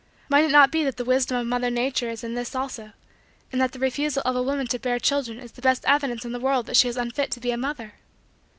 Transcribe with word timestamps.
Might 0.29 0.45
it 0.45 0.49
not 0.51 0.71
be 0.71 0.83
that 0.83 0.97
the 0.97 1.05
wisdom 1.05 1.37
of 1.37 1.45
Mother 1.45 1.69
Nature 1.69 2.09
is 2.09 2.23
in 2.23 2.33
this 2.33 2.55
also, 2.55 2.91
and 3.51 3.61
that 3.61 3.71
the 3.71 3.77
refusal 3.77 4.23
of 4.25 4.35
a 4.35 4.41
woman 4.41 4.65
to 4.65 4.79
bear 4.79 4.97
children 4.97 5.37
is 5.39 5.51
the 5.51 5.61
best 5.61 5.85
evidence 5.85 6.25
in 6.25 6.31
the 6.31 6.39
world 6.39 6.65
that 6.65 6.75
she 6.77 6.87
is 6.87 6.97
unfit 6.97 7.29
to 7.29 7.39
be 7.39 7.51
a 7.51 7.55
mother? 7.57 7.93